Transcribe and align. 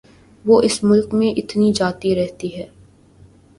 وہ 0.45 0.61
اس 0.61 0.83
ملک 0.83 1.13
میں 1.13 1.27
آتی 1.37 1.71
جاتی 1.73 2.15
رہتی 2.15 2.55
ہے 2.57 2.67